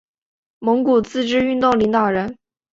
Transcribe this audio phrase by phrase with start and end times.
[0.57, 2.37] 蒙古自治运动领导人之一。